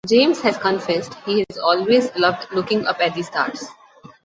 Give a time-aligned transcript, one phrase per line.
[0.09, 3.65] James has confessed he has always loved looking up at the stars.